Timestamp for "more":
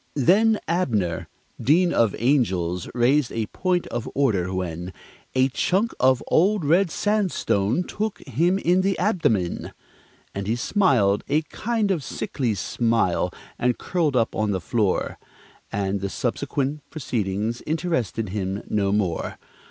18.91-19.37